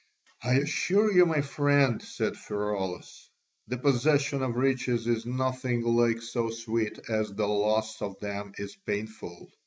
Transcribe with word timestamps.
"I 0.41 0.55
assure 0.55 1.11
you, 1.11 1.27
my 1.27 1.41
friend," 1.41 2.01
said 2.01 2.35
Pheraulas, 2.35 3.29
"the 3.67 3.77
possession 3.77 4.41
of 4.41 4.55
riches 4.55 5.05
is 5.05 5.27
nothing 5.27 5.83
like 5.83 6.23
so 6.23 6.49
sweet 6.49 6.97
as 7.07 7.31
the 7.31 7.45
loss 7.47 8.01
of 8.01 8.19
them 8.19 8.53
is 8.57 8.75
painful. 8.75 9.51